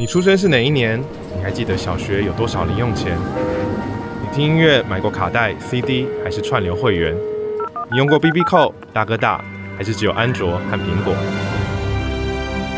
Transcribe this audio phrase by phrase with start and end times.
[0.00, 1.02] 你出生是哪一年？
[1.36, 3.18] 你还记得小学有多少零用钱？
[4.22, 7.12] 你听音乐买过卡带、CD 还是串流会员？
[7.90, 9.44] 你用过 BB Call、大哥大
[9.76, 11.12] 还是只有安卓和苹果？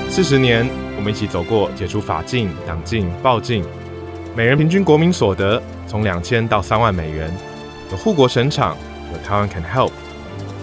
[0.08, 3.62] 四十年，我们一起走过解除法禁、党禁、报禁，
[4.34, 7.30] 每人平均国民所得从两千到三万美元，
[7.90, 8.74] 有护国神厂，
[9.12, 9.90] 有台湾 Can Help，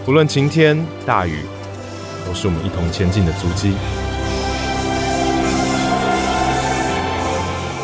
[0.03, 1.41] 不论晴天大雨，
[2.25, 3.75] 都是我们一同前进的足迹。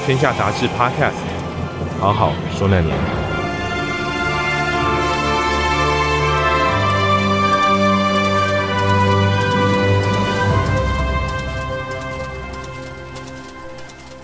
[0.06, 1.14] 天下杂志 Podcast，
[1.98, 2.94] 好好说那年。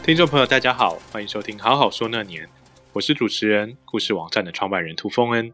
[0.03, 2.45] 听众朋友，大家好，欢迎收听《好好说那年》，
[2.91, 5.53] 我是主持人，故事网站的创办人涂丰恩。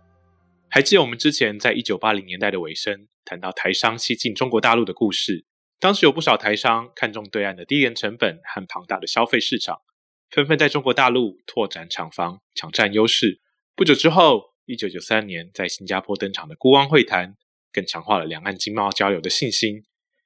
[0.68, 5.46] 还记得我们之前在一九八零年代的尾声，谈到台商西进中国大陆的故事，
[5.80, 9.82] 当时有不少台商看中对岸的低廉成本和庞大的消费市场。
[10.30, 13.42] 纷纷在中国大陆拓展厂房，抢占优势。
[13.76, 17.36] 不久之后，一九九三年在新加坡登场的孤汪会谈，
[17.72, 19.86] 更强化了两岸经贸交流的信心，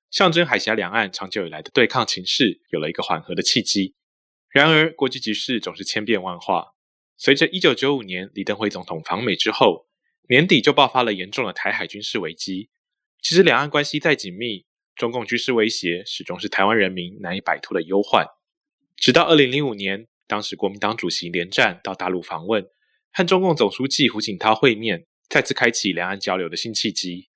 [0.09, 3.95] 象征海峡两岸长久以来的对抗情势有了一个缓和的契机。
[4.50, 6.69] 然而，国际局势总是千变万化。
[7.17, 9.88] 随着一九九五年李登辉总统访美之后，
[10.28, 12.69] 年底就爆发了严重的台海军事危机。
[13.22, 18.25] 其实，两岸关系再紧密，中共军事威胁始终是台湾人民难以摆脱的忧患。
[19.00, 22.67] 直到二零零五年，当时国民党主席连战到大陆访问，
[23.14, 27.30] 和中共总书记胡锦涛会面，再次开启两岸交流的新契机。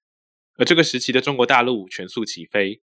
[0.58, 2.82] 而这个时期的中国大陆全速起飞。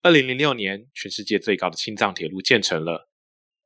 [0.00, 3.10] 二零零六年，全世界最高的青藏铁路建成了，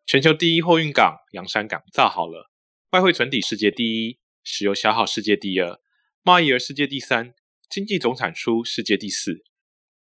[0.05, 2.51] 全球第一货运港洋山港造好了，
[2.91, 5.79] 外汇存底世界第一，石油消耗世界第二，
[6.25, 7.33] 贸易额世界第三，
[7.71, 9.45] 经济总产出世界第四。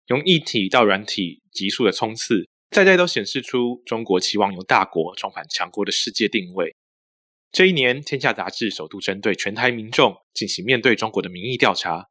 [0.08, 2.48] 从硬体到软体急速的冲刺。
[2.70, 6.76] 在在都显示出中国期望由大国重返强国的世界定位。
[7.50, 12.08] 这一年，《天下》杂志首度针对全台民众进行面对中国的民意调查，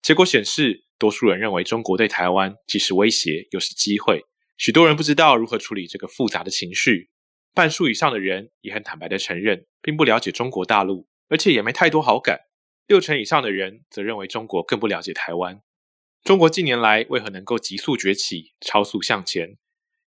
[0.00, 4.24] 结果显示，多数人认为中国对台湾既是威胁又是机会。
[4.56, 7.10] 许多人不知道如何处理这个复杂的情绪。
[7.54, 12.40] 半数以上的人也很坦白地承认，并不了解中国大陆，而且也没太多好感。
[12.86, 15.60] 六成以上的人则认为中国更不了解台湾。
[16.24, 19.58] 中国近年来为何能够急速崛起、超速向前？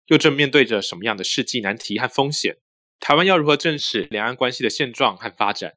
[0.08, 2.58] 又正面对着什么样的世纪难题和风险？
[3.00, 5.74] 台湾要如何正视两岸关系的现状和发展？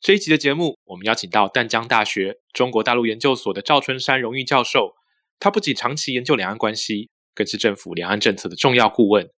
[0.00, 4.94] 这一集的节目，我们邀请到淡江大学中国大陆研究所的赵春山荣誉教授。
[5.40, 9.28] 他不仅长期研究两岸关系，更是政府两岸政策的重要顾问。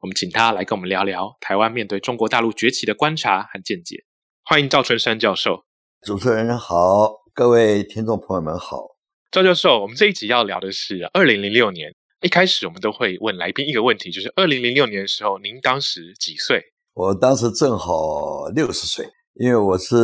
[0.00, 4.04] 我们请他来跟我们聊聊台湾面对中国大陆崛起的观察和见解。
[4.44, 5.64] 欢迎赵春山教授。
[6.02, 8.96] 主持人好，各位听众朋友们好。
[9.30, 11.94] 赵教授，我们这一集要聊的是二零零六年。
[12.26, 16.60] 一开始我们都会问来宾一个问题，就是二零零六年的时候，您当时几岁？
[16.92, 19.94] 我当时正好六十岁，因为我是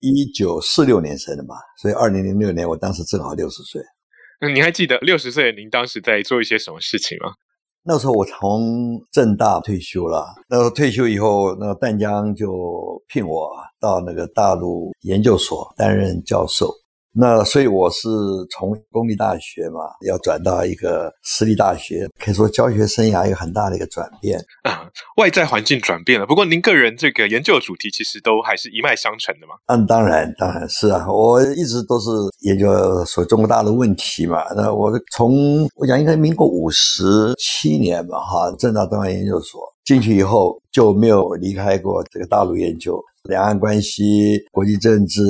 [0.00, 3.82] 一九四六年生的嘛，所以二零零六年我当时正好六十岁。
[4.40, 7.34] 嗯，您还记得六十岁您当时在做一些什么事情吗？
[7.84, 12.48] 那时候我从政大退休了，那时候退休以后，那个淡江就
[13.06, 16.72] 聘我到那个大陆研究所担任教授。
[17.14, 18.08] 那所以我是
[18.50, 24.88] 从公立大学嘛，要转到一个私立大学，可以说教学生涯有很大的一个转变啊。
[25.18, 29.54] 外在环境转变了，不过您个人这个研究的主题其实都还是一脉相承的嘛。
[29.66, 32.08] 嗯，当然，当然是啊，我一直都是
[32.40, 34.42] 研究所中国大陆问题嘛。
[34.54, 42.98] 那我从我讲应该民国五十七年吧，哈，政大东洋研究所进去以后就没有离开过这个大陆研究。
[43.28, 44.02] 两岸关系、
[44.50, 45.20] 国际政治，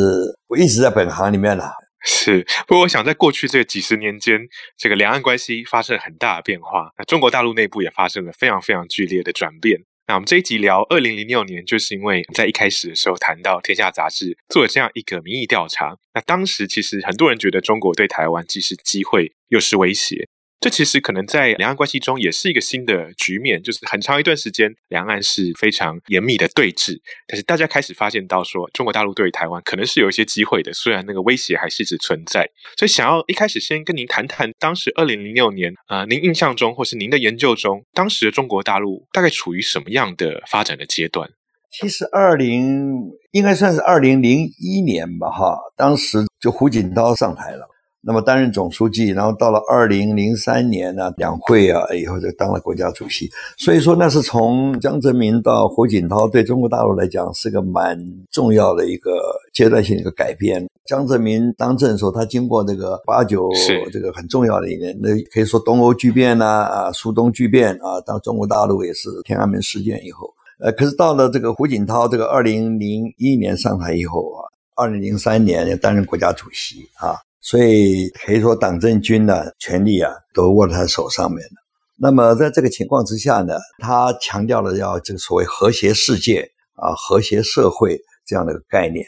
[0.48, 1.70] 我一直在本行里面了。
[2.04, 4.40] 是，不过我想在过去这几十年间，
[4.78, 9.78] 这个两岸关系发生了很大的变化，那中国大陆内部也发生了非常非常剧烈的转变。
[10.08, 20.28] 那我们这一集聊二零零六年，就是因为在一开始的时候谈到《天下》杂志做了这样一个民意调查，那当时其实很多人觉得中国对台湾既是机会又是威胁。
[20.62, 27.00] 这其实可能在两岸关系中也是一个新的局面，就是很长一段时间，两岸是非常严密的对峙。
[27.26, 32.48] 但是大家开始发现到说，中国大陆对于台湾可能是有一些机会的，虽然那个威胁还是一直存在。
[32.78, 41.28] 所以想要一开始先跟您谈谈，当时二零零六年啊、呃，您印象中或是您的研究中，当时的中国大陆大概处于什么样的发展的阶段？
[41.72, 47.66] 其实二零应该算是二零零一年吧，哈，当时就胡锦涛上台了。
[48.04, 53.30] 那么担任总书记，然后到了二零零三年呢，两会啊以后就当了国家主席。
[53.56, 57.96] 所以说那是从江泽民到胡锦涛，对中国大陆来讲是个蛮
[58.30, 59.20] 重要的一个
[59.52, 60.66] 阶段性的一个改变。
[60.84, 63.48] 江泽民当政的时候，他经过这个八九
[63.92, 70.28] 这个很重要的一年，那可以说东欧巨变呐，啊，苏东巨变啊，到中国大陆也是天安门事件以后，
[70.58, 74.42] 呃，可是到了这个胡锦涛这个二零零一年上台以后啊，
[74.74, 81.56] 二零零三年担任国家主席啊，所以可以说党政军的权力啊都握在他手上面了。
[81.98, 89.04] 那么在这个情况之下呢，他强调了要这个所谓和谐世界啊，和谐社会这样的一个概念。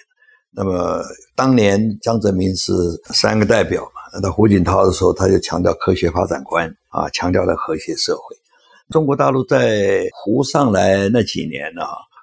[0.56, 1.02] 那么
[1.34, 2.72] 当年江泽民是
[3.12, 8.36] 三个代表嘛，那胡锦涛的时候，他就强调科学发展观啊，强调了和谐社会。
[8.90, 11.82] 中国大陆在胡上来那几年呢，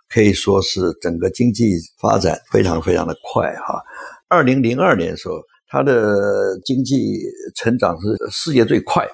[0.09, 3.81] 可以说是整个经济发展非常非常的快哈。
[4.29, 5.41] 二零零二年的时候，
[5.71, 7.18] 它的经济
[7.56, 9.13] 成长是世界最快的，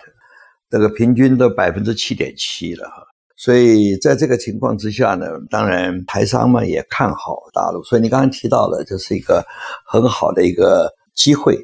[0.71, 3.03] 这个平均都百分之七点七了哈。
[3.35, 7.83] 所以在这个情况之下呢，当然台商们也看好大陆。
[7.83, 9.45] 所以你刚刚提到了，这是一个
[9.85, 11.55] 很好的一个机会。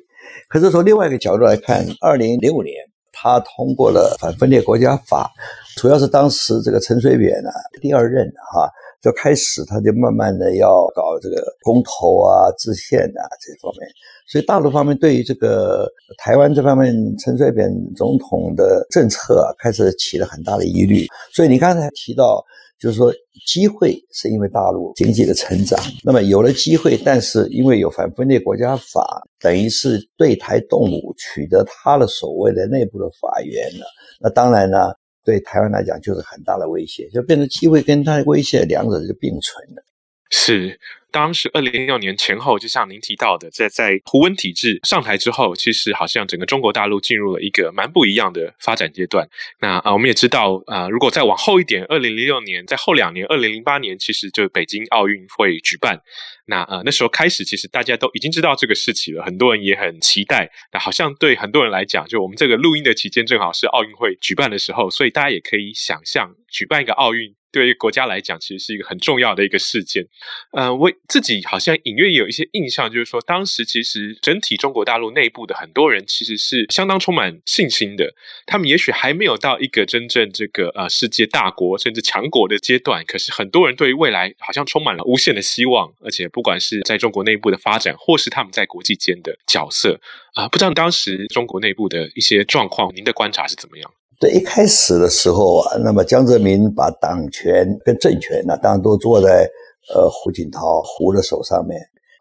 [0.48, 2.76] 可是从另外一个角度来看，二零零五年
[3.12, 5.32] 他通过了反分裂国家法，
[5.76, 7.50] 主要是当时这个陈水扁呢
[7.82, 8.70] 第二任哈
[9.04, 13.88] 就开始他就慢慢的要搞这个公投啊、制宪啊这方面。
[14.26, 15.86] 所以大陆方面对于这个
[16.18, 21.06] 台湾这方面陈水扁总统的政策啊，开始起了很大的疑虑。
[21.34, 22.42] 所以你刚才提到，
[22.80, 23.14] 就是说
[23.46, 33.86] 机会是因为大陆经济的成长，那么有了机会，但是因为有反分裂国家法，等于是对台动武，取得他的所谓的内部的法源了。
[34.22, 39.84] 那当然呢，对台湾来讲就是很大的威胁，就变成机会跟它的威胁两者就并存了。
[40.30, 40.80] 是。
[41.14, 49.30] 当时二零零六年前后，就像您提到的，在在胡温体制上台之后，其实好像整个中国大陆进入了一个蛮不一样的发展阶段。
[49.62, 56.02] 那啊，我们也知道啊，如果再往后一点，二零零六年在后两年，二零零八年，其实就北京奥运会举办。
[56.48, 60.50] 那呃，那时候开始，其实大家都已经知道这个事情了，很多人也很期待。
[60.74, 67.36] 那好像对很多人来讲，就我们这个录音的期间，正好是奥运会举办的时候，所以大家也可以想象，举办一个奥运。
[67.54, 70.06] 对于国家来讲，其实是一个很重要的一个事件。
[70.52, 78.14] 呃，我自己好像隐约有一些印象，就是说，当时其实整体中国大陆内部的很多人其实是相当充满信心的。
[78.48, 85.94] 他们也许还没有到一个真正这个呃世界大国甚至强国的阶段，可是很多人对于未来好像充满了无限的希望。
[86.02, 90.02] 而且不管是在中国内部的发展，或是他们在国际间的角色
[90.34, 93.94] 啊，不知道当时中国内部的一些状况，您的观察是怎么样？
[94.24, 99.46] 这，一开始的时候啊，那么江泽民把党权跟政权呢，当然都坐在
[99.94, 101.78] 呃胡锦涛胡的手上面。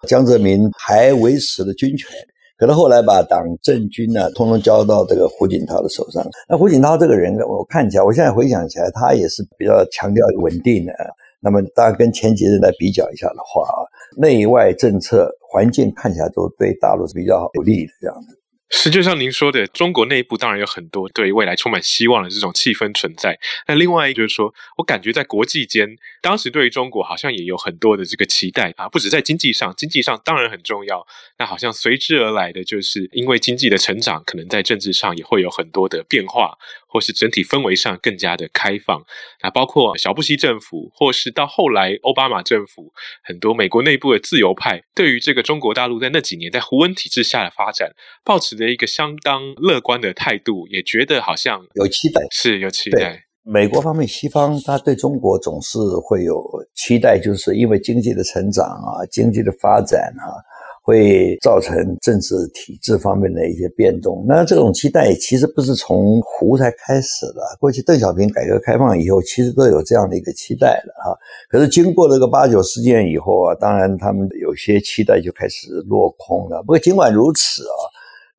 [0.09, 2.11] 江泽民还维持了军权，
[2.59, 6.27] 可是后来把党政军呢，通通交到这个胡锦涛的手上。
[6.49, 10.93] 那胡锦涛这个人，我看起来，我现在回想起来，他也是比较强调稳定的。
[11.39, 18.37] 那么，大家跟前几任来比较一下的话啊，内外政策环境看起来都对大陆是比较有利的这样子。
[18.75, 23.39] 是，就像您说的，中国内部当然有很多对未来充满希望的这种气氛存在。
[23.69, 31.07] 那另外就是说，我感觉在国际间，当时对于中国好像也有很多的这个期待啊，不止在经济上，经济上当然很重要。
[31.39, 36.57] 那好像随之而来的，就是因为经济的成长，可能在政治上也会有很多的变化。
[36.93, 39.03] 或是整体氛围上更加的开放，
[39.43, 42.93] 那包括小布希政府，或是到后来奥巴马政府，
[43.25, 47.93] 很多美国内部的自由派，对于这个中国大陆在那几年在胡温体制下的发展，
[48.23, 53.25] 抱持着一个相当乐观的态度，也觉得好像有期待，是有期待。
[53.45, 60.29] 美国方面，西方他对中国总是会有期待，就是因为经济的成长啊，经济的发展啊。
[60.83, 64.25] 会造成政治体制方面的一些变动。
[64.27, 71.17] 那这种期待其实不是从胡才开始的，过去邓小平改革开放以后，其实都有这样的一个期待了哈。
[71.49, 76.61] 可是经过这个八九事件以后啊，当然他们有些期待就开始落空了。
[76.63, 77.79] 不过尽管如此啊，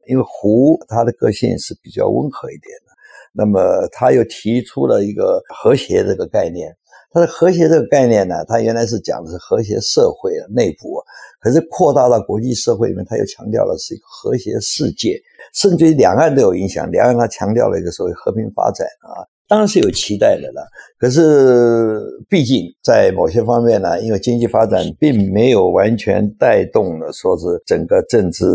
[0.07, 2.91] 因为胡他的个性是比较温和一点的，
[3.31, 6.75] 那么他又提出了一个和谐这个概念。
[7.13, 10.99] 它的和谐这个概念呢，它原来是讲的是和谐社会的内部。
[11.39, 15.21] 可是扩大到国际社会里面，它又强调的是一个和谐世界，
[15.53, 16.89] 甚至于两岸都有影响。
[16.89, 20.65] 两岸它强调了一个所谓和平发展啊，当然是有期待的了。
[20.97, 28.45] 可是毕竟在某些方面呢，因为经济发展并没有完全带动了，说是整个政治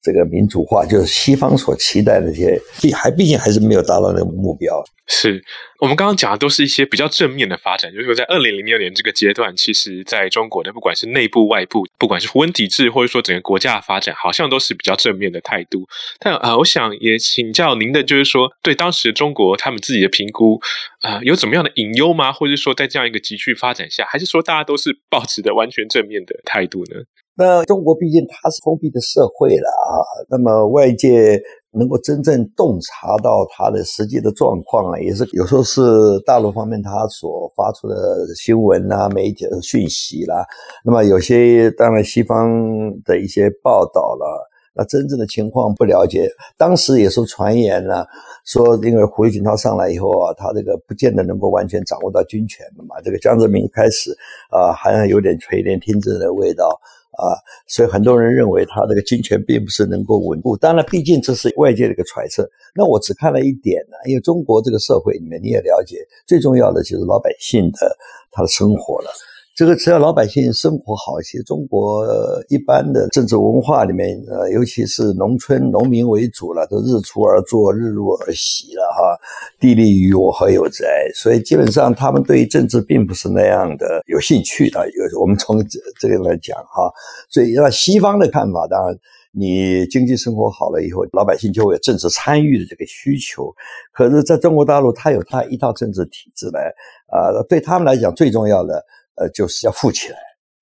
[0.00, 4.82] 这个民主化，就是西方所期待的这些，毕还毕竟还是没有达到那个目标。
[5.06, 5.40] 是
[5.80, 15.86] 我们刚刚讲的都是一些比较正面的发展，就是说在二零零六年这个阶段，其实在中国的不管是内部外部，不管是胡温体制，或者说整个国家的发展，好像都是比较正面的态度。
[16.18, 20.58] 但啊、我想也请教您的，就是说对当时中国他们自己的评估，
[21.02, 22.32] 啊、有怎么样的隐忧吗？
[22.32, 26.96] 或者说在这样一个急剧发展下，还是说大家都是抱持的完全正面的态度呢？
[27.36, 31.40] 那中国毕竟它是封闭的社会了啊，那么外界
[31.78, 35.80] 能够真正洞察到它的实际的状况啊，也是有时候是
[36.26, 37.94] 大陆方面他所发出的
[38.36, 40.44] 新闻啊、媒体的讯息啦。
[40.84, 42.50] 那么有些当然西方
[43.04, 44.48] 的一些报道了。
[44.80, 48.06] 那真正的情况不了解，当时也是传言了，
[48.44, 52.94] 说因为胡锦涛上来以后啊，他这个不见得能够完全掌握到军权的嘛。
[53.02, 54.16] 这个江泽民一开始
[54.52, 56.80] 啊，好像有点垂帘听政的味道
[57.18, 57.34] 啊，
[57.66, 60.56] 所以很多人认为他这个金钱并不是能够稳固。
[60.56, 62.48] 当然，毕竟这是外界的一个揣测。
[62.74, 65.96] 那我只看了一点呢，因为中国这个社会里面你也了解，
[66.26, 67.96] 最重要的就是老百姓的
[68.30, 69.10] 他的生活了。
[69.58, 72.06] 这个只要老百姓生活好一些，中国
[72.48, 79.18] 一般的政治文化里面，呃，尤其是农村农民为主了，都日出而作，日落而息了哈。
[79.58, 80.86] 地利与我何有哉？
[81.12, 84.88] 所以基本上他们对于政治并不是那样的有兴趣的。
[84.92, 86.88] 有我们从这这个来讲哈，
[87.28, 88.96] 所以那西方的看法，当然
[89.32, 93.52] 你经济生活好了以后，老百姓就会有政治参与的这个需求。
[93.92, 96.72] 可是在中国大陆，他有他一套政治体制来
[97.08, 98.80] 啊，对他们来讲最重要的。
[99.18, 100.16] 呃，就是要富起来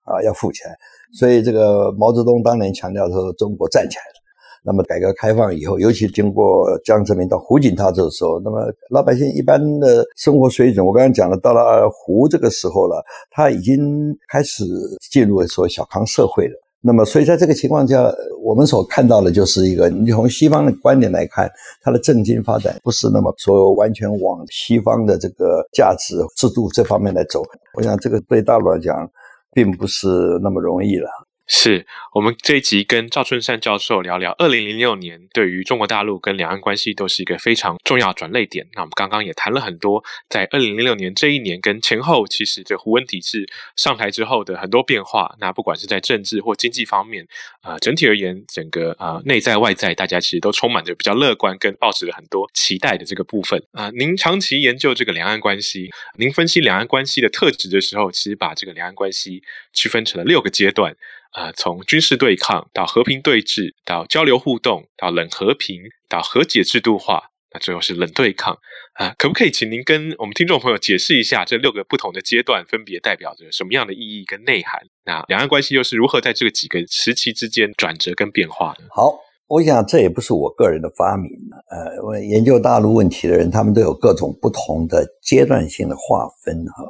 [0.05, 0.77] 啊，要富起来。
[1.13, 4.23] 所以这个毛泽东当年强调说，中国站起来了。
[4.69, 8.61] 那么改革开放以后，尤其经过江泽民到胡锦涛这个时候，那么
[8.91, 14.65] 老百姓一般的生活水准，我刚刚讲了，到了胡这个时候了，他已经开始
[15.13, 16.66] 进入所谓小康社会了。
[16.87, 18.01] 那么，所以在这个情况下，
[18.41, 21.51] 我们所看到的就是一个，你从西方的观点来看，
[21.83, 27.43] 它的正经发展不是那么说完全往西方的这个价值制度这方面来走。
[27.75, 29.11] 我想，这个对大陆来讲，
[29.53, 30.07] 并不是
[30.41, 31.09] 那么容易了。
[31.49, 38.67] 是我们这一集跟赵春山教授聊聊，二零零六年对于中国大陆跟两岸关系都是一个非常重要转捩点。
[38.73, 45.37] 那我们刚刚也谈了很多，在二零零六年这一年跟前后，其实这胡温体制上台之后的很多变化。
[45.39, 47.25] 那不管是在政治或经济方面，
[47.61, 53.63] 啊、整体而言，整个啊、呃、内在外在，大家其实都充满着比较乐观跟抱持了很多期待的这个部分。
[53.71, 60.97] 啊、您长期研究这个两岸关系，您分析两岸关系的特质的时候，其实把这个两岸关系区分成了六个阶段。
[61.37, 68.57] 啊、呃，从军事对抗到和平对峙，到交流互动，到冷和平，到和解制度化，那最后是冷对抗
[68.95, 74.81] 啊、可不可以请您跟我们听众朋友解释一下这六个不同的阶段分别代表着什么样的意义跟内涵？
[75.05, 78.85] 那两岸关系又是如何在这个几个时期之间转折跟变化的？
[78.89, 81.31] 好，我想这也不是我个人的发明。
[81.69, 86.83] 呃，我研究大陆问题的人，他们都有各种不同的阶段性的划分哈。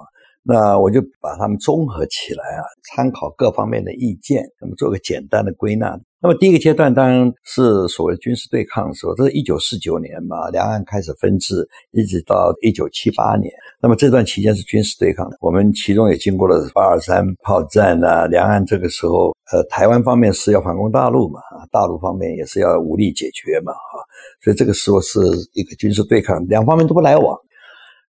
[0.49, 5.99] 那我就把它们综合起来啊，参考各方面的意见，那么做个简单的归纳。
[6.23, 13.53] 那么第一个阶段当然是所谓军事对抗的时候，这是一九四九年嘛，两岸开始分治，一直到一九七八年。
[13.81, 24.00] 那么这段期间是军事对抗的，我们其中也经过了八二三炮战啊，两岸这个时候，呃，台湾方面是要反攻大陆嘛，大陆方面也是要武力解决嘛，哈，
[24.43, 25.21] 所以这个时候是
[25.53, 27.37] 一个军事对抗，两方面都不来往。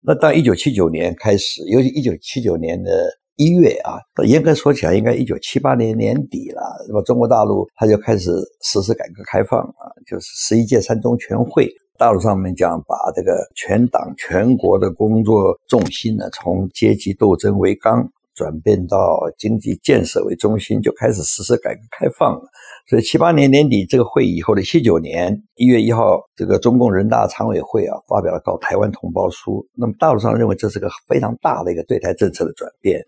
[0.04, 6.62] 那到一九七九年开始，尤其一九七九年的一月啊，严格说起来，应该一九七八年年底了。
[6.88, 8.32] 那么中国大陆它就开始
[8.64, 18.04] 实施改革开放啊，就是十一届三中全会，大陆上面讲把这个全党全国的工作重心呢，从阶级斗争为纲，
[18.34, 22.42] 转变到经济建设为中心，就开始实施改革开放了。
[22.88, 29.66] 所以七八年年底这个会议以后的七九年一月一号，这个中共人大常委会啊发表了告台湾同胞书。
[29.74, 33.02] 那么大陆上认为这是个非常大的一个对台政策的转变。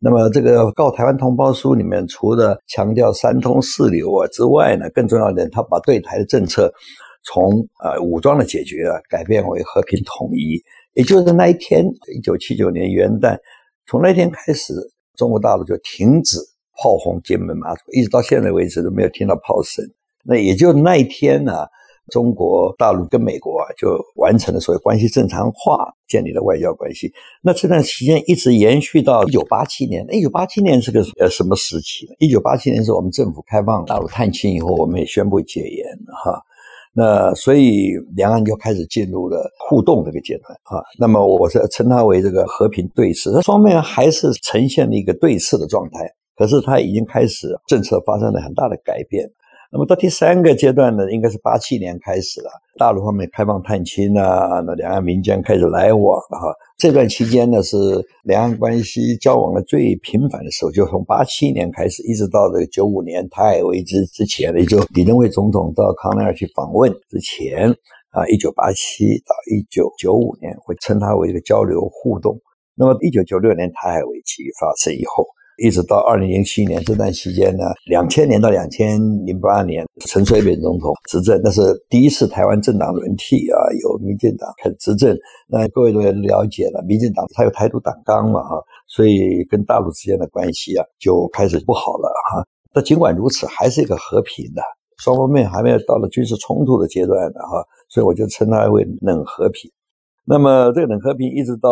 [0.00, 6.72] 那么这个告台湾同胞书里面，除了强调三通四流啊之外呢，更重要的，他把对台的政策
[7.24, 7.50] 从
[7.82, 10.60] 呃武装的解决啊改变为和平统一。
[10.94, 13.38] 也就是那一天，一九七九年元旦，
[13.86, 14.72] 从那天开始，
[15.16, 16.38] 中国大陆就停止。
[16.82, 19.84] 炮轰金门马祖，一直到现在为止都没有听到炮声。
[20.24, 21.66] 那也就那一天呢、
[22.10, 27.12] 中国大陆跟美国啊就完成了所谓关系正常化，建立了外交关系。
[27.42, 30.06] 那这段期间一直延续到一九八七年。
[30.10, 32.12] 一九八七年是个呃什么时期呢？
[32.18, 35.86] 一九八七年是我们政府开放大陆探亲以后，我们也宣布解严
[36.24, 36.40] 哈。
[36.94, 40.82] 那所以两岸就开始进入了互动这个阶段啊。
[40.98, 46.10] 那么我是称它为这个和平对峙，它双面还是呈现了一个对峙的状态。
[46.38, 49.28] 可是它已经开始政策发生了很大的改变。
[49.70, 56.54] 那么到第三个阶段呢，应该是八七年开始了，大陆方面开放探亲啊，那两岸民间开始来往了哈。
[56.78, 57.76] 这段期间呢，是
[58.22, 67.68] 两岸关系交往的最频繁的时候，就从八七年开始，一直到这个九五年台海危机之前，也就李登辉总统到康奈尔去访问之前
[68.08, 72.40] 啊，一九八七到一九九五年，会称它为一个交流互动。
[72.74, 75.26] 那么一九九六年台海危机发生以后。
[75.58, 85.16] 一直到二零零七年这段期间呢，两千年到两千零八年，陈水扁总统执政，那是第一次台湾政党轮替啊，由民进党开始执政。
[85.48, 92.46] 那各位都了解了，民进党它有台独党纲嘛哈，所以跟大陆之间的关系啊就开始不好了哈。
[92.72, 94.62] 但尽管如此，还是一个和平的，
[94.98, 99.68] 双方面还没有到了军事冲突的阶段的哈，所以我就称它为冷和平。
[100.24, 101.70] 那么这个冷和平一直到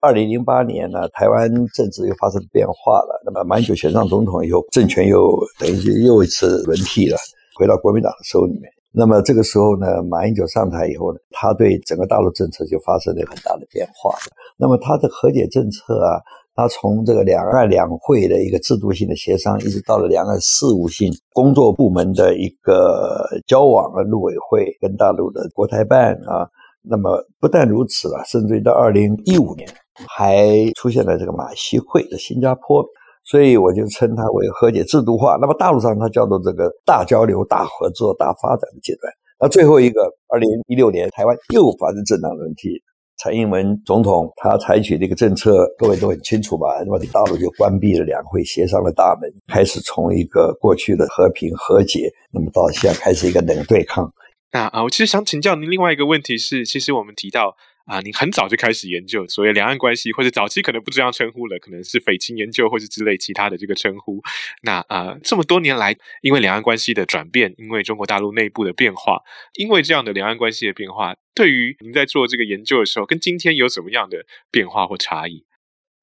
[0.00, 3.20] 二零零八年呢，台湾政治又发生变化了。
[3.24, 7.16] 那么马英九选上总统以后，政权又等于又一次轮替了，
[7.58, 8.70] 回到国民党的手里面。
[8.92, 14.14] 那么这个时候呢，马英九上台以后呢，他对整个大陆政策就发生了很大的变化。
[14.56, 16.22] 那么他的和解政策啊，
[16.54, 26.48] 他从这个两岸两会的一个制度性的协商，一直到了两岸事务性工作部门的一个交往啊，陆委会跟大陆的国台办啊。
[26.90, 29.68] 那么不但如此了，甚至于到二零一五年
[30.06, 32.84] 还出现了这个马习会的新加坡，
[33.24, 35.36] 所以我就称它为和解制度化。
[35.40, 39.12] 那么大陆上它叫做这个大交流、大合作、大发展的阶段。
[39.40, 42.82] 那最后一个二零一六年台湾又发生政党轮替，
[43.18, 46.66] 蔡英文总统他采取的一个政策，各位都很清楚吧？
[46.84, 54.12] 那么大陆就关闭了两会协商的大门，开始从一个过去的和平和解，那么到现在开始一个冷对抗。
[54.50, 57.54] 那啊，我其实想请教您另外一个问题是，其实我们提到
[57.88, 64.20] 啊，您很早就开始研究所谓两岸关系，或者早期可能不这样称呼了，可能是匪情研究或者之类其他的这个称呼。
[64.62, 69.22] 那啊，这么多年来，因为两岸关系的转变，因为中国大陆内部的变化，
[69.54, 74.18] 因为这样的两岸关系的变化，对于您在做这个研究的时候，跟今天有什么样的
[74.50, 75.46] 变化或差异？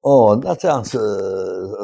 [0.00, 0.98] 哦，那这样是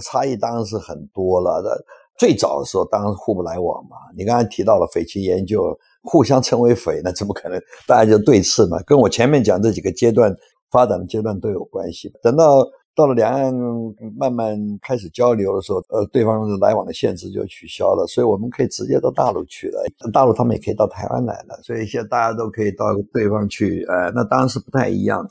[0.04, 1.62] 差异当然是很多了。
[1.64, 1.70] 那
[2.18, 3.96] 最早的时候，当然互不来往嘛。
[4.18, 5.78] 你刚才提到了匪情研究。
[6.02, 7.60] 互相称为匪，那怎么可能？
[7.86, 10.34] 大家就对峙嘛，跟我前面讲这几个阶段
[10.70, 12.12] 发展的阶段都有关系。
[12.22, 13.54] 等到到了两岸
[14.18, 19.80] 慢慢开始交流的时候，呃，对方的来往的限制就取消了，所以我们可以直接到大陆去了。
[20.12, 23.84] 大陆他们也可以到台湾来了，所以现在大家都可以到对方去。
[23.88, 25.30] 呃，那当然是不太一样的。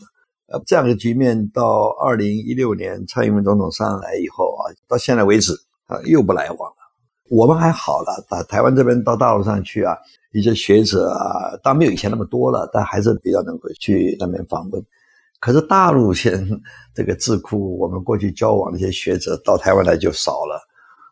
[0.54, 5.53] 呃，这样的局面到二零一六年蔡英文总统上来以后啊，到现在为止
[5.86, 6.80] 啊，又不来往了。
[7.31, 9.96] 我们还好了，到台湾这边到大陆上去啊。
[10.33, 14.85] 一些学者啊，当然没有以前那么多了，但还是比较能够去那边访问。
[15.39, 16.46] 可是大陆现
[16.94, 20.61] 这个智库，我们过去交往的一些学者到台湾来就少了。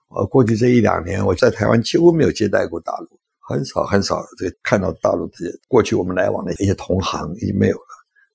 [0.09, 3.07] 我，过去这一两年，我在台湾几乎没有接待过大陆，
[3.39, 7.83] 很少很少这个看到大陆这些过去我们来往的一些同行已经没有了。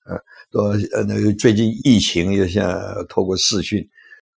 [0.07, 0.19] 呃，
[0.51, 0.63] 都
[0.95, 3.87] 呃，那个最近疫情又像透过视讯，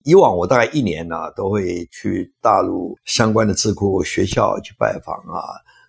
[0.05, 5.43] 以往我大概一年呢、都会去大陆相关的智库学校去拜访啊。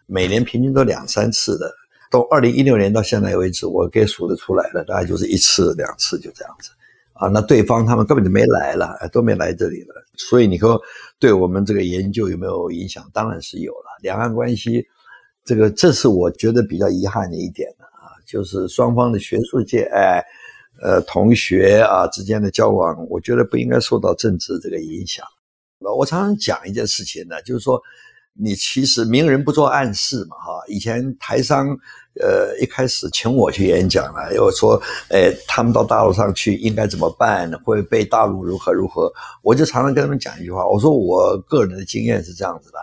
[0.08, 1.73] 每年平均都两三次的，
[2.12, 6.69] 到二零一六年到现在为止，我给数得出来了，大概就是一次两次就这样子，
[7.13, 10.80] 啊，那对方他们根本就没来了，都没来这里了，所以你说
[11.19, 13.04] 对我们这个研究有没有影响？
[13.12, 13.97] 当然是有了。
[14.01, 14.86] 两岸关系，
[15.43, 20.23] 这个这是我觉得比较遗憾的一点啊，就是双方的学术界，哎，
[20.81, 25.25] 呃，同学啊之间的交往，我觉得不应该受到政治这个影响。
[25.97, 27.81] 我常常讲一件事情呢，就是说。
[28.38, 30.61] 你其实明人不做暗事嘛，哈！
[30.67, 31.69] 以前台商，
[32.19, 34.75] 呃，一开始请我去演讲了，又说，
[35.07, 37.49] 哎，他们到大陆上去应该怎么办？
[37.63, 39.09] 会被大陆如何如何？
[39.41, 42.77] 我就常常跟他们讲一句话，我说我个人的经验是这样子的：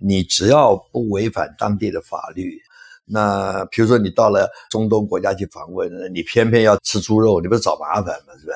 [0.00, 2.58] 你只要不违反当地的法律，
[3.06, 8.32] 那比如说你到了中东国家去访问，你偏偏要吃猪肉，你不是找麻烦吗？
[8.40, 8.54] 是吧？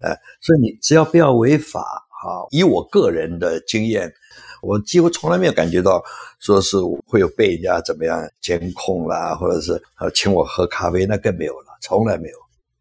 [0.00, 2.46] 呃，所以你只要不要违法，哈！
[2.50, 4.12] 以我个人的经验。
[4.62, 6.02] 我几乎从来没有感觉到，
[6.38, 12.36] 说是会有被人家怎么样监控啦，或者是呃请我喝咖啡，那更没有了，从来没有，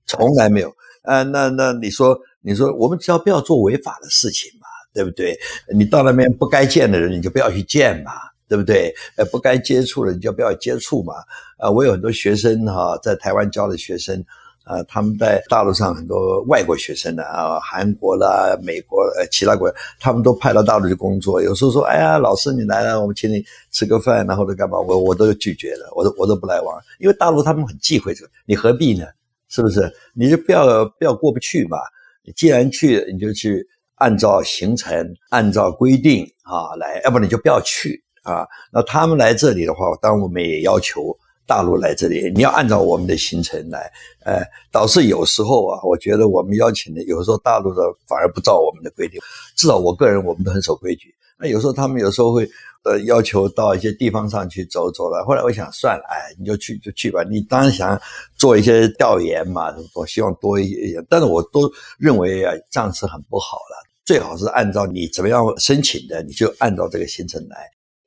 [0.06, 0.70] 从来没有。
[1.04, 5.38] 啊，那那你说，你说我们只要不要做违法的事情嘛，对不对？
[5.74, 8.12] 你到那边不该见的人，你就不要去见嘛，
[8.50, 8.94] 对不对？
[9.16, 11.14] 呃，不该接触的，你就不要接触嘛。
[11.58, 14.22] 啊，我有很多学生哈，在台湾教的学生。
[14.66, 21.42] 啊，他们在大陆上很多外国学生的啊，韩国啦、美国呃其他国家，他们都派到大陆去工作。
[21.42, 24.78] 有时候说，哎呀，老师你来了，我们请你吃个饭，然后都干嘛？
[24.78, 29.08] 我我都拒绝了，我都我都不来往，因为大陆他们很忌讳这个，你何必呢？
[29.48, 29.92] 是不是？
[30.14, 31.80] 你就不要不要过不去嘛。
[32.24, 38.48] 你既然去，你就去按照行程、按照规定啊来，要不你就不要去啊。
[38.72, 41.18] 那他们来这里的话，当然我们也要求。
[41.50, 43.92] 大陆来这里，你要按照我们的行程来，
[44.24, 44.40] 呃，
[44.72, 49.20] 导致有时候啊，我觉得我们邀请的，有时候大陆的反而不照我们的规定。
[49.56, 51.12] 至少我个人，我们都很守规矩。
[51.40, 52.48] 那有时候他们有时候会
[52.84, 55.26] 呃要求到一些地方上去走走了。
[55.26, 57.24] 后来我想算了，哎，你就去就去吧。
[57.24, 58.00] 你当然想
[58.38, 61.62] 做一些调研嘛，我希望多一些，但是我都
[61.98, 63.90] 认为啊，这样是很不好了。
[64.06, 67.58] 最好是按照你怎么样申请的，你就按照这个行程来。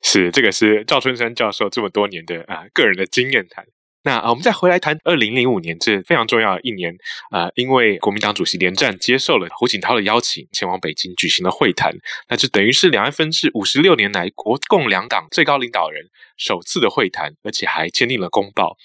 [0.03, 3.65] 是，这个是赵春山教授这么多年的啊个人的经验谈。
[4.03, 6.93] 那啊，我们再回来谈二零零五年，这非常重要的一年
[7.31, 11.93] 啊，因为国民党主席连战接受了胡锦涛的邀请，前往北京举行了会谈。
[12.27, 18.75] 那这等于是两岸分治五十六年来国共两党最高领导人首次的会谈，而且还签订了公报。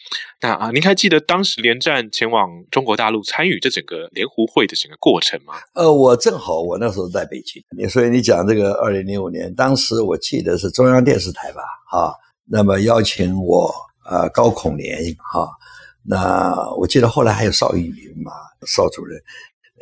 [0.40, 5.54] 那啊，您还记得当时连战前往中国大陆参与这整个联湖会的整个过程吗？
[5.74, 12.14] 呃，我正好我那时候在北京，所以你讲这个二零零五年，当时我记得是中央电视台吧，啊，
[12.46, 13.87] 那么邀请我。
[14.10, 15.46] 呃，高孔年哈、
[16.02, 18.32] 那我记得后来还有邵玉林嘛，
[18.66, 19.20] 邵主任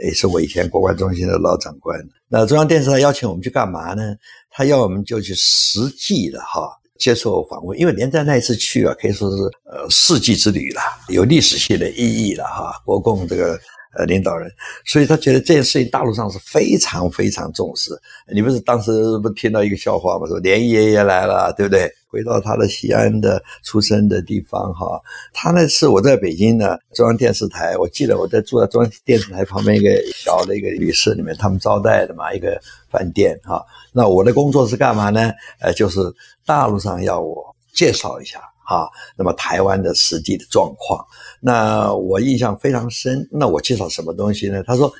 [0.04, 1.96] 也是我以前国关中心的老长官。
[2.28, 4.16] 那中央电视台邀请我们去干嘛呢？
[4.50, 9.36] 他要我们就去实际的哈、接受访问，因为连战那一次去啊，可以说是
[9.70, 13.56] 呃世纪之旅了，有历史性的意义了哈、国共这个
[13.96, 14.50] 呃领导人，
[14.86, 17.92] 所以他觉得这件事情大陆上是非常非常重视。
[18.34, 20.26] 你不是当时不听到一个笑话吗？
[20.26, 21.88] 说连爷爷来了，对不对？
[22.16, 24.98] 回到他的西安的出生的地方哈，
[25.34, 33.62] 他那次我在北京呢，中央电视台，我记得我在住在中央电视台旁边一个小的一个旅社里面，他们招待的嘛，一个饭店哈。
[33.92, 35.30] 那我的工作是干嘛呢？
[35.60, 36.00] 呃，就是
[36.46, 41.04] 大陆上要我介绍一下哈，那么台湾的实际的状况，
[41.38, 43.28] 那我印象非常深。
[43.30, 44.62] 那我介绍什么东西呢？
[44.66, 44.90] 他说，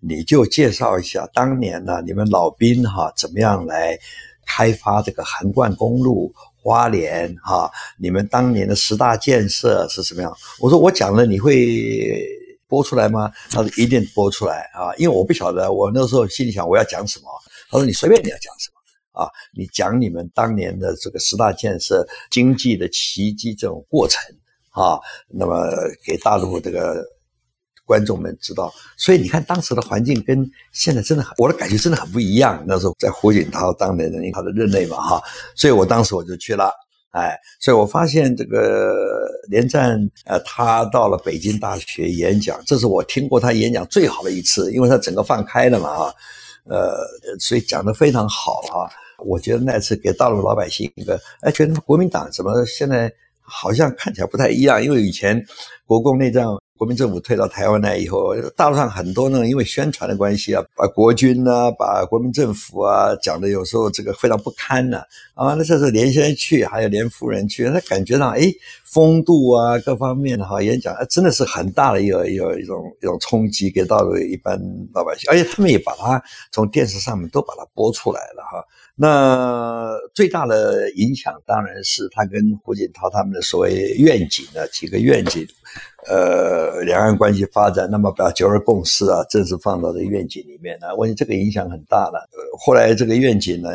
[0.00, 3.98] 你就介绍一下当年呢，你们老兵哈怎么样来
[4.46, 6.32] 开发这个横贯公路。
[6.62, 10.32] 花莲哈，你们当年的十大建设是什么样？
[10.60, 12.24] 我说我讲了，你会
[12.68, 13.32] 播出来吗？
[13.50, 17.26] 他说一定播出来啊，因为我不晓得，我那时候心里想我要讲什么。
[17.68, 24.22] 他说你随便你要讲什么啊，你讲你们当年的这个十大建设、经济的奇迹这种过程
[24.70, 25.66] 啊，那么
[26.06, 27.04] 给大陆这个。
[27.84, 32.62] 观众们知道，所以你看当时的环境跟现在真的很，我的感觉真的很不一样。
[32.66, 35.22] 那时候在胡锦涛当年的他的任内嘛，哈，
[35.54, 36.72] 所以我当时我就去了，
[37.10, 38.94] 哎，所以我发现这个
[39.48, 46.14] 连战，呃，他到了北京大学演讲，这是我听过他演讲最好的一次，因为他整个放开了嘛，哈，
[46.68, 46.94] 呃，
[47.40, 48.88] 所以讲得非常好哈。
[49.18, 55.44] 我觉得那次给大陆老百姓一个，哎，觉得国民党怎么现在好像看起来不太一样，因为以前
[55.84, 56.46] 国共内战。
[56.82, 65.00] 国民政府退到台湾来以后，大陆上很多呢，因为宣传的关系啊，把国军啊，把国民政府啊讲的有时候这个非常不堪呢。
[65.34, 74.60] 啊，那这时候连先生去，还有连夫人去，他感觉上哎，风度啊各方面的哈演讲，真的是很大的一个一个一种一种冲击给到了一般
[74.92, 78.58] 老百姓，而且他们也把它从电视上面都把它播出来了哈。
[78.96, 85.46] 那最大的影响当然是他跟胡锦涛他们的所谓愿景的几个愿景。
[86.08, 92.28] 呃，两岸关系发展，那么把九二共识啊，正式放到这个愿景里面呢，我觉得这个影响很大了。
[92.58, 93.68] 后来这个愿景呢，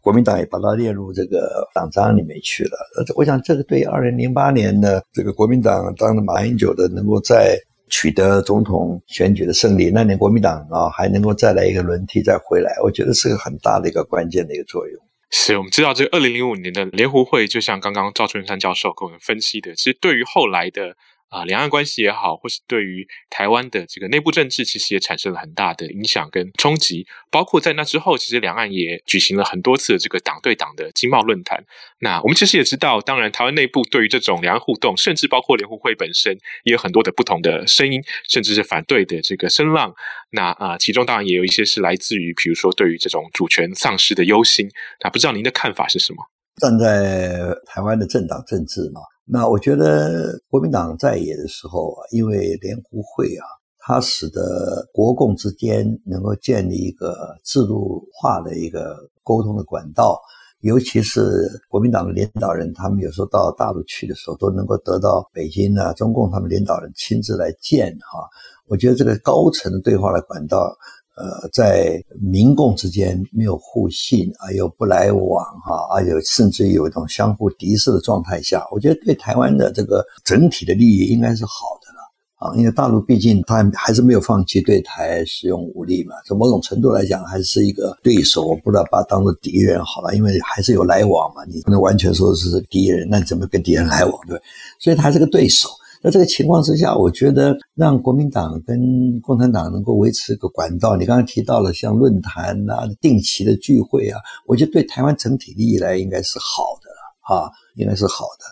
[0.00, 2.78] 国民党也把它列入这个党章里面去了。
[3.16, 7.58] 我想这个对二零零八年的这个国民党当了马英九的，能够再
[7.90, 15.02] 取得总统选举的胜利，那年国民党啊还能够再来一个轮替再回来，我觉得是个很大的一个关键的一个作用。
[15.32, 20.94] 是我们知道这个二零零五年的联湖会，就像刚刚赵春山教授给我们分析的，其实对于后来的。
[21.32, 27.06] 啊，两岸关系也好，或是对于台湾的这个内部政治，其实也产生了很大的影响跟冲击。
[27.30, 31.64] 包括在那之后，其实两岸也举行了很多次这个党对党的经贸论坛。
[32.00, 39.94] 那我们其实也知道，当然台湾内部对于这种两岸互动，甚至包括联湖会本身，也有很多的不同的声音，甚至是反对的这个声浪。
[40.32, 44.68] 那啊，其中当然也有一些是来自于，比如说对于这种主权丧失的忧心。
[45.02, 46.18] 那不知道您的看法是什么？
[46.60, 49.00] 站在台湾的政党政治嘛。
[49.24, 53.46] 那我觉得国民党在野的时候啊，因为联湖会啊，
[53.78, 60.20] 它使得国共之间能够建立一个制度化的一个沟通的管道，
[60.60, 68.28] 尤其是国民党的领导人，他们有时候到大陆去的时候，都能够得到北京啊、中共他们领导人亲自来见哈。
[68.66, 70.76] 我觉得这个高层的对话的管道。
[71.14, 82.56] 呃，在民共之间没有互信啊，又不来往哈，而且甚至有一种相互敌视的状态下，我觉得对台湾的这个整体的利益应该是好的了啊。
[82.56, 94.40] 因为大陆毕竟他还是没有放弃对台使用武力嘛，从某种程度来讲还是一个对手，我不知道把他当做敌人好了，因为还是有来往嘛，你不能完全说是敌人，那你怎么跟敌人来往对？
[94.78, 95.68] 所以他还是个对手。
[96.02, 108.44] 那这个情况之下，我觉得让国民党跟共产党能够维持一个管道，你刚刚提到了像论坛啊、定期的聚会啊，我觉得对台湾整体利益来应该是好的啊，应该是好的。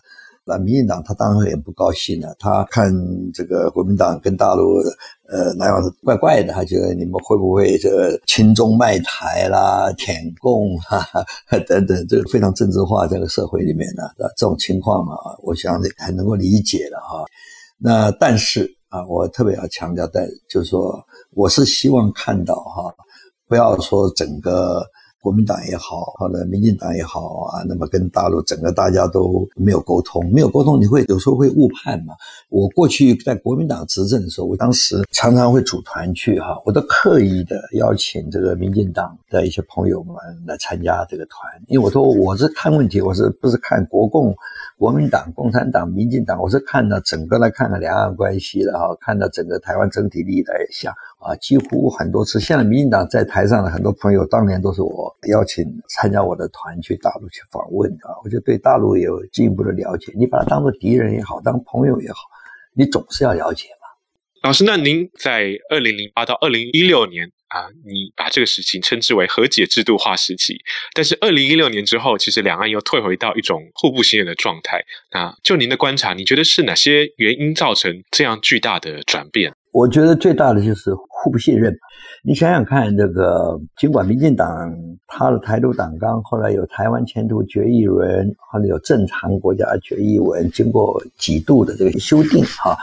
[0.50, 2.92] 那民进党他当然也不高兴了，他看
[3.32, 4.78] 这个国民党跟大陆
[5.28, 11.24] 呃那样子怪怪的，他觉得你们会不会这个亲中卖台啦、舔共哈哈
[11.68, 14.02] 等等，这个非常政治化这个社会里面呢，
[14.36, 17.24] 这种情况嘛，我想还能够理解的哈。
[17.78, 21.00] 那但是啊，我特别要强调的，就是说，
[21.34, 22.92] 我是希望看到哈，
[23.46, 24.84] 不要说整个。
[25.20, 32.14] 国民党也好，或者民进党也好啊，那么跟大陆整个大家都没有沟通，没有沟通，你会有时候会误判嘛。
[32.48, 44.34] 我过去在国民党执政的时候，我当时常常会组团去哈，我都刻意的邀请这个民进党的一些朋友们来参加这个团，因为我说我是看问题，我是不是看国共、
[44.78, 50.94] 国民党、共产党、民进党，我是看到整个来看看两岸关系的哈，看到整个台湾整体利益来想。
[51.20, 60.12] 啊，几乎很多次，现在民进党在台上的很多朋友，当年都是我邀请参加我的团去大陆去访问啊，我就对大陆也有进一步的了解。
[60.16, 62.18] 你把他当做敌人也好，当朋友也好，
[62.74, 63.86] 你总是要了解嘛。
[64.42, 70.56] 老师，那您在二零零八到二零一六年啊，你把这个时期称之为和解制度化时期，
[70.94, 74.82] 但是二零一六年之后，其实两岸又退回到一种互不信任的状态。
[75.12, 79.52] 那就您的观察，你觉得是哪些原因造成这样巨大的转变？
[79.72, 81.74] 我觉得最大的就是互不信任。
[82.22, 84.74] 你想想看，这个尽管民进党
[85.06, 92.76] 他的台独党纲后来有台湾前途决议文，后来有正常国家决议文，经过几度的这个修订哈，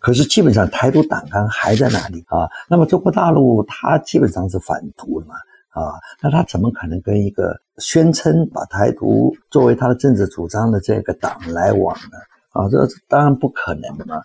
[0.00, 2.48] 可是基本上台独党纲还在那里啊。
[2.68, 5.34] 那么中国大陆它基本上是反独的嘛
[5.70, 12.18] 啊，那他怎么可能跟一个宣称把台独作为他的政治主张的这个党来往呢？
[12.52, 14.22] 啊，这当然不可能的嘛。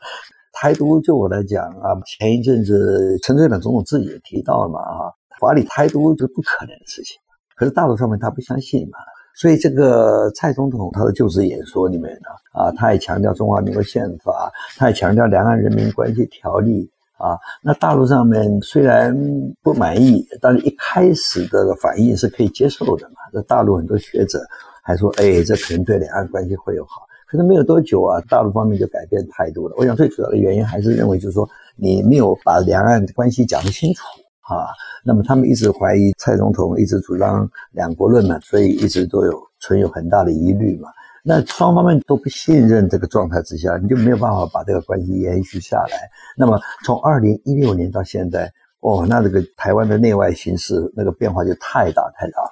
[0.51, 7.17] 台独就我来讲啊，前一阵子陈水扁总统自己也提到了嘛，啊，法理台独是不可能的事情。
[7.55, 8.97] 可是大陆上面他不相信嘛，
[9.35, 17.37] 所以这个蔡总统他的就职演说里面呢，啊，他也强调中华民国宪法，他也强调两岸人民关系条例啊。
[17.61, 19.13] 那大陆上面虽然
[19.61, 23.15] 不满意，但是一开始的反应是可以接受的嘛。
[23.31, 24.39] 这大陆很多学者
[24.83, 27.08] 还说，哎，这可能对两岸关系会有好。
[27.29, 29.75] 可是没有多久啊，大陆方面就改变态度了。
[29.77, 34.01] 我想最主要的原因还是认为，就是说你没有把两岸关系讲得清楚
[34.41, 34.65] 啊。
[35.05, 40.89] 那么他们一直怀疑蔡总统一直主张两国论嘛，所以一直都有存有很大的疑虑嘛。
[41.23, 46.09] 那双方面都不信任这个状态之下，你就没有办法把这个关系延续下来。
[46.35, 52.51] 那么从二零一六年到现在，哦，那这个台湾的内外形势那个变化就太大太大了。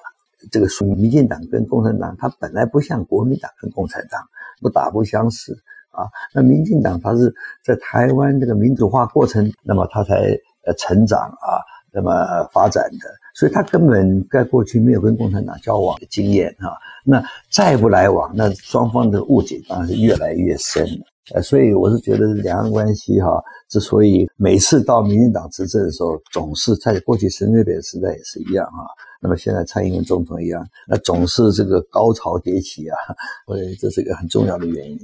[0.52, 4.22] 这个属于民进党跟共产党，它本来不像国民党跟共产党。
[4.62, 5.54] 不打不相识
[5.92, 6.06] 啊！
[6.34, 11.58] 那民进党它是在台湾这个民主化过程，那么它才呃成长啊，
[11.92, 12.12] 那么
[12.52, 16.78] 发展的，所以它根本在过去没有跟共产党交往的经验啊。
[17.04, 20.86] 那再不来往，那双方的误解当然是越来越深。
[21.34, 28.86] 呃，所以我是觉得两岸关系哈，之所以每次到民进党执政的时候，总是在过去陈水扁时代也是一样哈。
[29.22, 32.98] 那么现在蔡英文总统一样，那总是这个高潮迭起啊，
[33.46, 34.98] 我认为这是一个很重要的原因。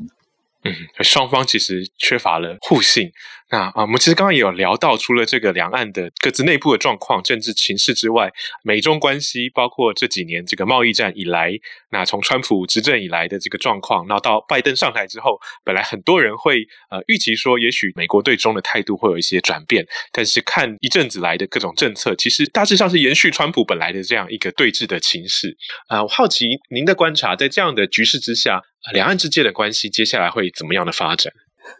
[0.65, 0.71] 嗯，
[1.03, 3.11] 双方其实缺乏了互信。
[3.53, 11.51] 那啊，我们其实刚刚也有聊到，除了这个两岸的各自内部的状况、政治情势之外，美中关系，包括这几年这个贸易战以来，
[11.91, 25.55] 那从川普执政以来的这个状况，然后到拜登上台之后，本来很多人会呃预期说，也许美国对中的态度会有一些转变，但是看一阵子来的各种政策，其实大致上是延续川普本来的这样一个对峙的情势。
[25.89, 28.63] 啊、我好奇您的观察，在这样的局势之下，
[28.93, 31.31] 两岸之间的关系接下来会怎么样的发展？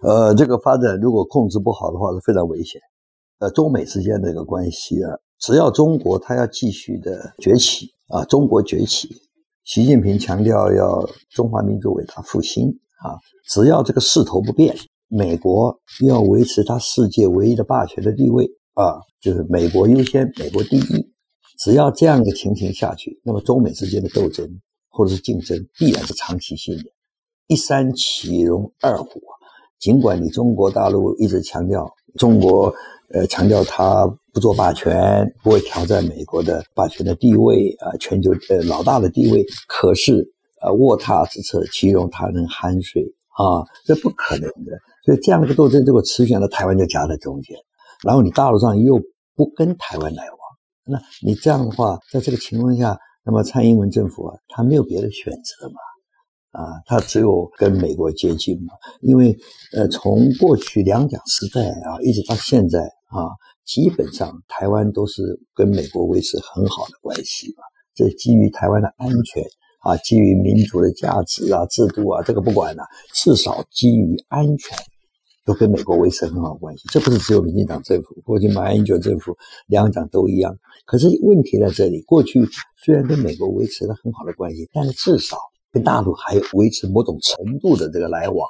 [0.02, 2.82] 呃，这个发展如果控制不好的话，是非常危险。
[3.40, 9.10] 呃，中美之间的这个关系啊，只要中国它要继续的崛起啊，中国崛起，
[9.66, 12.70] 习近平强调要中华民族伟大复兴
[13.04, 13.20] 啊，
[13.50, 14.76] 只要这个势头不变，
[15.10, 21.14] 美国要维持它世界唯一的霸权的地位啊，就是美国优先，美国第一。
[21.60, 24.48] 只要这样的情形下去，那么中美之间的斗争
[24.90, 26.84] 或者是竞争必然是长期性的。
[27.48, 29.32] 一山岂容二虎啊！
[29.84, 31.86] 尽管你中国大陆一直强调
[32.18, 32.74] 中国，
[33.14, 39.46] 呃，强调它不做霸权，不会挑战美国的霸权的地位啊，全球呃老大的地位。
[39.68, 40.26] 可是，
[40.62, 43.04] 呃，卧榻之侧，岂容他人酣睡
[43.38, 43.60] 啊？
[43.84, 44.72] 这不可能的。
[45.04, 47.54] 所以，这样的一个斗争，如果持续了，台湾就夹在中间。
[48.06, 48.98] 然后，你大陆上又
[49.36, 50.40] 不跟台湾来往，
[50.86, 55.76] 那你这样的话，在这个情况下，那么蔡英文政府啊，他没有别的选择嘛？
[56.54, 59.36] 啊，他只有跟美国接近嘛，因为
[59.74, 63.26] 呃，从过去两蒋时代啊，一直到现在啊，
[63.66, 67.64] 基本上台湾都是跟美国维持很好的关系嘛。
[67.96, 69.44] 这基于台湾的安全
[69.82, 72.84] 啊，基于民主的价值啊、制度啊，这个不管了，
[73.16, 74.78] 至少基于安全，
[75.46, 76.84] 都跟美国维持很好关系。
[76.92, 79.36] 这不是只有民进党政府，过去马英九政府
[79.66, 80.56] 两党都一样。
[80.86, 82.48] 可是问题在这里，过去
[82.84, 85.38] 虽然跟美国维持了很好的关系，但是至少
[85.74, 88.48] 跟大陆还有维持某种程度的这个来往，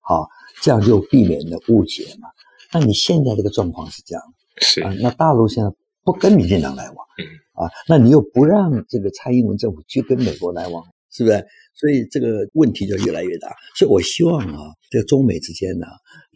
[0.00, 0.28] 好，
[0.60, 2.28] 这样就避免了误解嘛。
[2.72, 4.22] 那你现在这个状况是这样，
[4.58, 5.70] 是啊，那大陆现在
[6.04, 7.24] 不跟民进党来往，嗯
[7.64, 11.44] 啊，那你又不让这个蔡英文政府去跟美国来往，是不是？
[11.74, 13.48] 所以这个问题就越来越大。
[13.78, 14.58] 所以我希望啊，
[14.90, 15.86] 这个中美之间呢，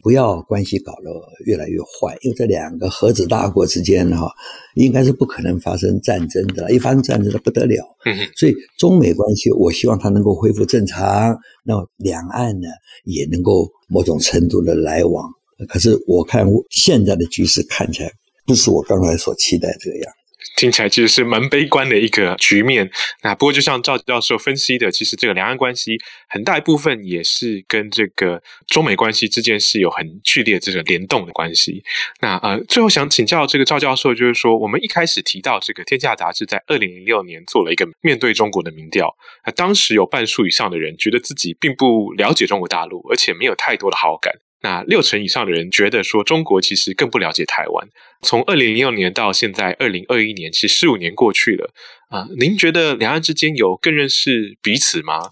[0.01, 1.09] 不要关系搞得
[1.45, 4.27] 越来越坏，因为这两个核子大国之间哈，
[4.75, 7.85] 应该是不可能发生战争的，一发生战争的不得了。
[8.05, 12.67] 嗯，所以中美关系，我希望它能够恢复正常，那两岸呢
[13.03, 15.29] 也能够某种程度的来往。
[15.69, 18.11] 可是我看现在的局势看起来
[18.45, 20.13] 不是我刚才所期待这样，
[20.55, 22.89] 听起来其实是蛮悲观的一个局面。
[23.21, 25.97] 那不过就像赵教授分析的，其实这个两岸关系
[26.29, 31.83] 很大一部分也是跟这个中美关系之间是有很剧烈这个联动的关系。
[32.21, 39.15] 那呃，最后想请教这个赵教授，就是说我们一开始提到这个《天下》杂志在二零零六年做了一个面对中国的民调，
[39.45, 44.33] 那当时有半数以上的人觉得自己并不了解中国大陆，而且没有太多的好感。
[44.65, 47.87] 那六成以上的人觉得说，中国其实更不了解台湾。
[48.23, 51.71] 从二零零六年到现在二零二一年，其实十五年过去了
[52.09, 55.29] 啊，您觉得两岸之间有更认识彼此吗？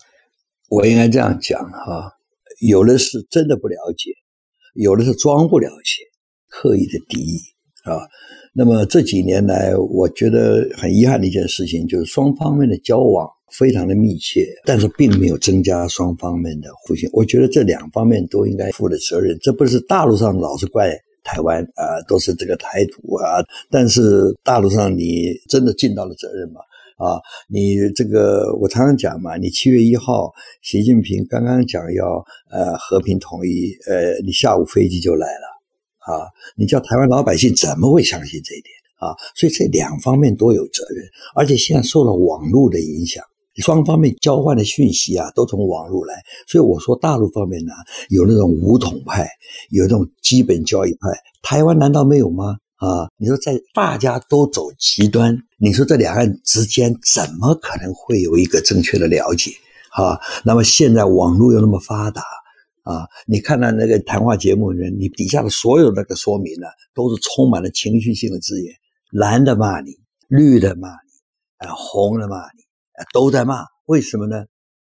[0.69, 2.11] 我应该这样讲哈，
[2.61, 4.11] 有的是真的不了解，
[4.75, 6.03] 有的是装不了解，
[6.47, 7.39] 刻意的敌意
[7.89, 8.05] 啊。
[8.53, 13.27] 那么这几年来，我觉得很遗憾的一件事情，就是双方面的交往。
[13.57, 17.09] 非常的密切，但是并没有增加双方面的互信。
[17.13, 19.37] 我觉得这两方面都应该负的责任。
[19.41, 20.91] 这不是大陆上老是怪
[21.23, 23.43] 台湾啊，都是这个台独啊。
[23.69, 26.59] 但是大陆上你真的尽到了责任吗？
[26.97, 35.45] 啊，你这个我常常讲嘛，你七月一号习近平刚刚讲要呃和平统一，呃，你下午飞机就来了
[35.99, 39.13] 啊，你叫台湾老百姓怎么会相信这一点啊？
[39.35, 41.03] 所以这两方面都有责任，
[41.35, 43.23] 而且现在受了网络的影响。
[43.61, 46.15] 双方面交换的讯息啊，都从网络来，
[46.47, 47.73] 所以我说大陆方面呢，
[48.09, 49.29] 有那种武统派，
[49.69, 51.09] 有那种基本教义派，
[51.41, 52.57] 台湾难道没有吗？
[52.77, 59.51] 啊，你说在大家都走极端，你说这两岸之间怎么可能会有一个正确的了解？
[59.91, 62.23] 啊，那么现在网络又那么发达
[62.81, 68.73] 啊，你看到那个谈话节目里面，你底下的所有那个说明呢，都是充满了情绪性的字眼，
[69.11, 69.91] 蓝的骂你，
[70.27, 72.62] 绿的骂你，啊，红的骂你。
[73.13, 74.45] 都在骂，为什么呢？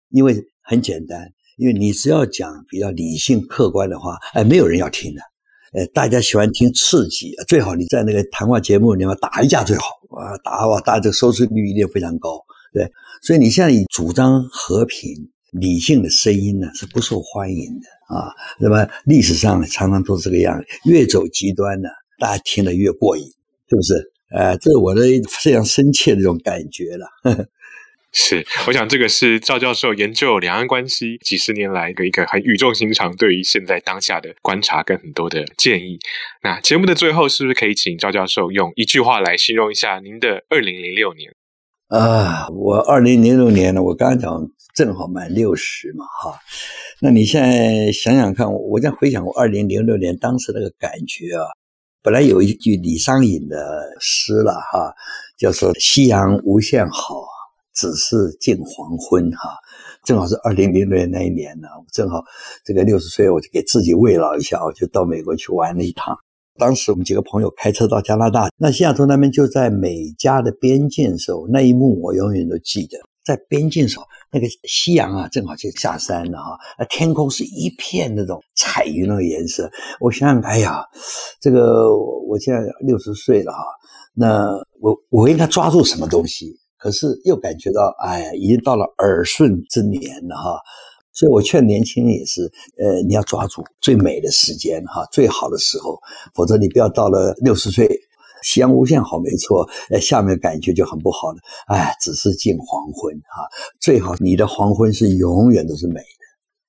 [0.10, 5.22] 因为很简单，因为你只要讲比较理性客观的话，哎，没有人要听的，
[5.74, 9.86] 呃，大家喜欢听刺激，最好你在那个谈话节目里面打一架最好
[10.18, 12.40] 啊，打哇，大家这个收视率一定非常高，
[12.74, 12.90] 对，
[13.22, 15.12] 所以你现在主张和平、
[15.52, 18.32] 理性的声音呢是不受欢迎的啊。
[18.60, 23.24] 那么历史上常常都是这个样，越走极端呢，大家听得越过瘾，
[23.70, 24.12] 是不是？
[24.30, 27.08] 呃，这是我的非常深切的这种感觉了。
[27.24, 27.48] 呵呵
[28.20, 36.00] 是，我想这个是赵教授研究两岸关系几十年来的一个很语重心长，对于现在当下的观察跟很多的建议。
[36.42, 41.32] 那节目的最后，是不是可以请赵教授用一句话来形容一下您的二零零六年？
[41.90, 46.40] 啊，我二零零六年呢，我刚刚讲正好满六十嘛，哈。
[47.02, 51.46] 那你现在想想看，我在回想我二零零六年当时那个感觉啊，
[52.02, 53.56] 本来有一句李商隐的
[54.00, 54.92] 诗了哈，
[55.38, 57.24] 叫做“夕阳无限好”。
[57.78, 59.52] 只是近黄昏哈，
[60.04, 62.24] 正好是二零零六年那一年呢，正好
[62.66, 66.18] 这个六十岁，我就给自己慰劳一下，我就到美国去玩了一趟。
[66.58, 72.98] 当时我们几个朋友开车到加拿大，那西雅图那边就在美加的边境时候，那一幕我永远都记得。
[73.24, 76.58] 在边境时候，那个夕阳啊，正好就下山了哈，
[76.90, 79.70] 天空是一片那种彩云那个颜色。
[80.00, 80.84] 我想想，哎呀，
[81.40, 83.64] 这个我现在六十岁了哈，
[84.16, 84.48] 那
[84.82, 86.58] 我我应该抓住什么东西？
[86.78, 90.60] 可是又感觉到，哎呀，已经到了耳顺之年了哈，
[91.12, 92.44] 所以我劝年轻人也是，
[92.78, 96.00] 呃，你要抓住最美的时间哈，最好的时候，
[96.36, 97.88] 否则你不要到了六十岁，
[98.44, 103.48] 夕阳无限好没错，呃，下面感觉就很不好了，哎，只是近黄昏哈，
[103.80, 106.02] 最好你的黄昏是永远都是美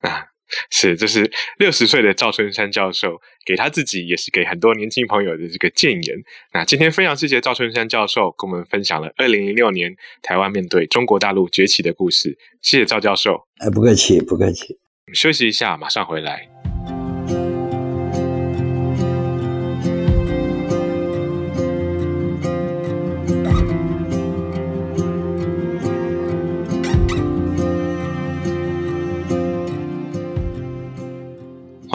[0.03, 0.28] 的啊。
[0.71, 6.17] 是，这是六十岁的赵春山教授给他自己，也是给很多年轻朋友的这个建言。
[6.53, 12.37] 那今天非常谢谢赵春山教授跟我们分享了二零零六年台湾面对中国大陆崛起的故事。
[12.63, 13.47] 谢谢赵教授。
[13.59, 14.79] 哎，不客气，不客气。
[15.15, 16.49] 休息一下，马上回来。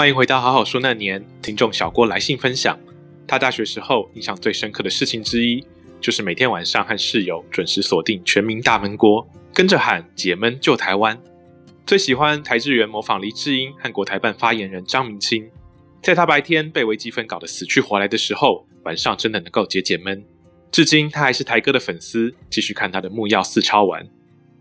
[0.04, 2.78] 欢迎回到好好说那年，听众小郭来信分享，
[3.26, 5.66] 他大学时候印象最深刻的事情之一，
[6.01, 11.18] 就是每天晚上和室友准时锁定全民大闷锅，跟着喊解闷救台湾。
[11.88, 15.49] 最喜欢台智员模仿黎智英和国台办发言人张明清，
[16.01, 20.22] 在他白天被微积分搞得死去活来的时候，晚上真的能够解解闷。
[20.70, 24.06] 至今他还是台哥的粉丝，继续看他的木曜四超玩。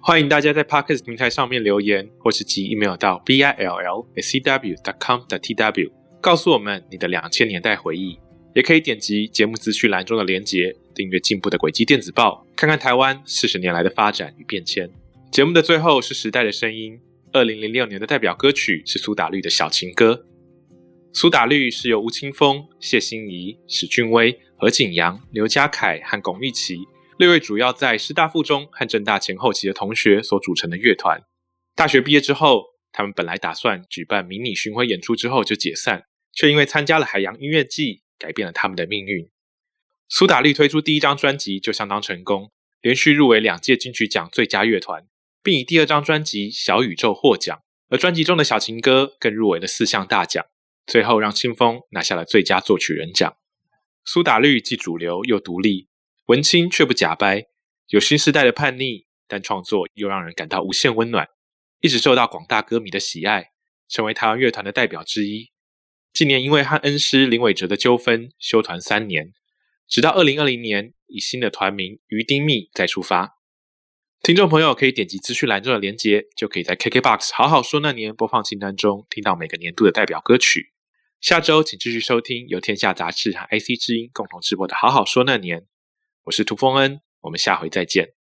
[0.04, 8.18] 欢迎大家在 Parkes 平台上面留言，或是寄 email 到 b i l l c w dot com 的 tw，告诉我们你的两千年代回忆。
[8.52, 14.90] 也可以点击节目资讯栏中的连结，订阅进步的轨迹电子报，看看台湾四十年来的发展与变迁。
[15.30, 16.98] 节目的最后是时代的声音，
[17.30, 20.26] 二零零六年的代表歌曲是苏打绿的小情歌。
[21.12, 26.80] 苏打绿是由吴青峰、谢欣怡、史俊威、何景阳、刘家凯和龚玉琪
[27.22, 31.22] 六位主要在师大附中和政大前后期的同学所组成的乐团。
[31.76, 38.02] 大学毕业之后，他们本来打算举办迷你巡回演出之后就解散，却因为参加了海洋音乐季。
[38.18, 39.28] 改变了他们的命运。
[40.08, 45.08] 苏打绿推出第一张专辑就相当成功，连续入围两届金曲奖最佳乐团，
[45.42, 47.60] 并以第二张专辑《小宇宙》获奖。
[47.88, 50.44] 而专辑中的小情歌更入围了四项大奖，
[50.86, 53.36] 最后让清风拿下了最佳作曲人奖。
[54.04, 55.88] 苏打绿既主流又独立，
[56.32, 57.44] 文青却不假掰，
[57.88, 61.28] 有新时代的叛逆，但创作又让人感到无限温暖，
[61.82, 63.50] 一直受到广大歌迷的喜爱，
[63.86, 65.50] 成为台湾乐团的代表之一。
[66.14, 69.34] 近年因为和恩师林伟哲的纠纷休团三年，
[69.86, 73.32] 直到二零二零年以新的团名鱼丁糸再出发。
[74.22, 80.72] 听众朋友可以点击资讯栏中的链接，就可以在 KKBOX 好好说那年播放清单中听到每个年度的代表歌曲。
[81.20, 85.66] 下周请继续收听由天下杂志和 IC 之音共同直播的好好说那年。
[86.24, 88.14] 我是涂丰恩，我们下回再见。